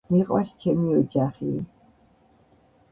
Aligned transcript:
მიყვარს 0.11 0.53
ჩემი 0.63 0.95
ოჯახიი 1.01 1.61